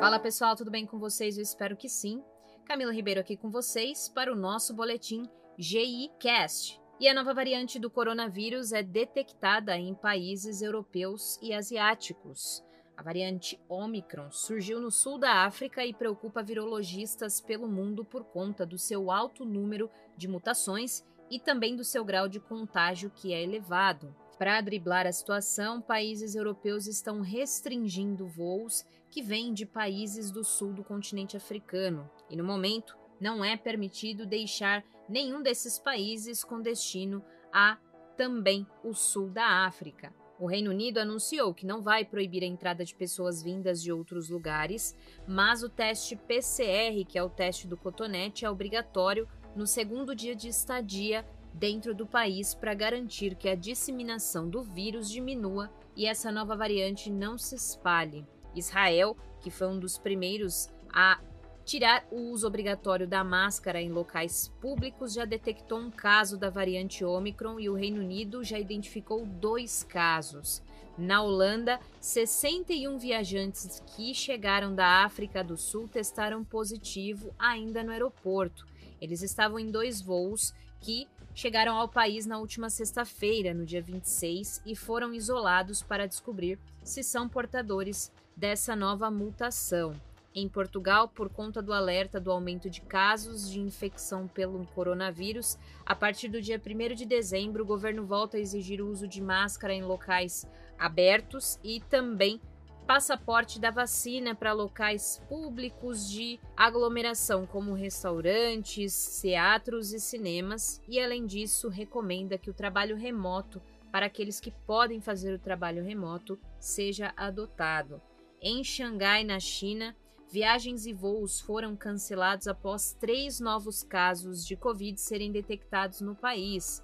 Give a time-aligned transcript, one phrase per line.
[0.00, 1.36] Fala pessoal, tudo bem com vocês?
[1.36, 2.22] Eu espero que sim.
[2.64, 5.28] Camila Ribeiro aqui com vocês para o nosso boletim
[5.58, 6.80] GICast.
[7.00, 12.62] E a nova variante do coronavírus é detectada em países europeus e asiáticos.
[12.96, 18.64] A variante Omicron surgiu no sul da África e preocupa virologistas pelo mundo por conta
[18.64, 23.42] do seu alto número de mutações e também do seu grau de contágio que é
[23.42, 24.14] elevado.
[24.38, 30.72] Para driblar a situação, países europeus estão restringindo voos que vêm de países do sul
[30.72, 37.24] do continente africano, e no momento não é permitido deixar nenhum desses países com destino
[37.52, 37.78] a
[38.16, 40.12] também o sul da África.
[40.38, 44.28] O Reino Unido anunciou que não vai proibir a entrada de pessoas vindas de outros
[44.28, 44.96] lugares,
[45.28, 50.34] mas o teste PCR, que é o teste do cotonete, é obrigatório no segundo dia
[50.34, 51.24] de estadia
[51.54, 57.10] dentro do país para garantir que a disseminação do vírus diminua e essa nova variante
[57.10, 58.26] não se espalhe.
[58.54, 61.20] Israel, que foi um dos primeiros a
[61.64, 67.04] tirar o uso obrigatório da máscara em locais públicos, já detectou um caso da variante
[67.04, 70.62] Omicron e o Reino Unido já identificou dois casos.
[70.96, 78.64] Na Holanda, 61 viajantes que chegaram da África do Sul testaram positivo ainda no aeroporto.
[79.04, 84.62] Eles estavam em dois voos que chegaram ao país na última sexta-feira, no dia 26,
[84.64, 89.92] e foram isolados para descobrir se são portadores dessa nova mutação.
[90.34, 95.94] Em Portugal, por conta do alerta do aumento de casos de infecção pelo coronavírus, a
[95.94, 99.74] partir do dia 1 de dezembro, o governo volta a exigir o uso de máscara
[99.74, 100.46] em locais
[100.78, 102.40] abertos e também
[102.86, 111.26] passaporte da vacina para locais públicos de aglomeração, como restaurantes, teatros e cinemas, e além
[111.26, 117.12] disso, recomenda que o trabalho remoto para aqueles que podem fazer o trabalho remoto seja
[117.16, 118.02] adotado.
[118.40, 119.96] Em Xangai, na China,
[120.30, 126.82] viagens e voos foram cancelados após três novos casos de Covid serem detectados no país.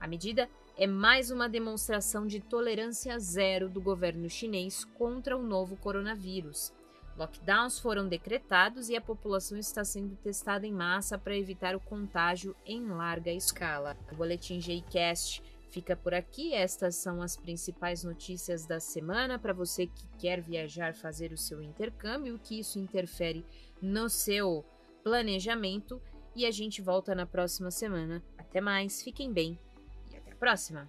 [0.00, 5.76] A medida é mais uma demonstração de tolerância zero do governo chinês contra o novo
[5.76, 6.72] coronavírus.
[7.16, 12.56] Lockdowns foram decretados e a população está sendo testada em massa para evitar o contágio
[12.66, 13.96] em larga escala.
[14.10, 15.40] O boletim JCast
[15.70, 16.52] fica por aqui.
[16.52, 21.62] Estas são as principais notícias da semana para você que quer viajar, fazer o seu
[21.62, 23.46] intercâmbio, que isso interfere
[23.80, 24.64] no seu
[25.04, 26.02] planejamento.
[26.34, 28.20] E a gente volta na próxima semana.
[28.36, 29.56] Até mais, fiquem bem
[30.34, 30.88] até a próxima!